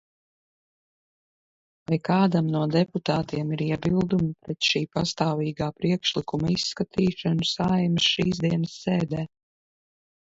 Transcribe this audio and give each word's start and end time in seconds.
Vai 1.89 1.99
kādam 2.07 2.47
no 2.55 2.61
deputātiem 2.75 3.53
ir 3.57 3.63
iebildumi 3.65 4.31
pret 4.47 4.69
šī 4.71 4.83
patstāvīgā 4.97 5.67
priekšlikuma 5.83 6.51
izskatīšanu 6.57 7.49
Saeimas 7.55 8.11
šīsdienas 8.17 8.77
sēdē? 8.89 9.25